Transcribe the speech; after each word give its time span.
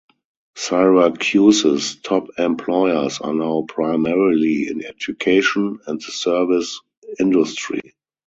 Syracuse's 0.55 1.95
top 2.01 2.25
employers 2.39 3.19
are 3.19 3.35
now 3.35 3.65
primarily 3.67 4.67
in 4.67 4.83
education 4.83 5.77
and 5.85 6.01
the 6.01 6.11
service 6.11 6.79
industry. 7.19 7.93